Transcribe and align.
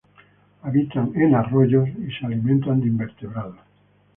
Habitan 0.63 1.11
en 1.13 1.35
arroyos 1.35 1.87
y 1.89 2.11
se 2.11 2.25
alimentan 2.25 2.81
de 2.81 2.87
invertebrados. 2.87 3.59